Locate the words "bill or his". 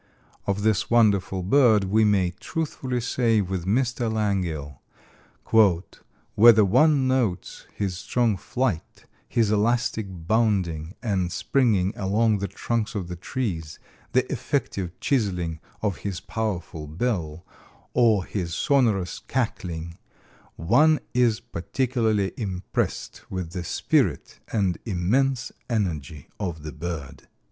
16.87-18.55